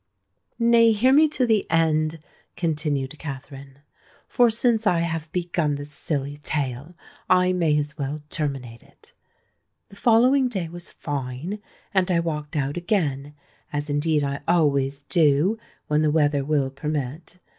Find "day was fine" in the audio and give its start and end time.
10.49-11.59